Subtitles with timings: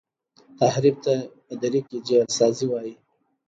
[0.59, 1.13] تحریف ته
[1.45, 2.93] په دري کي جعل سازی وايي.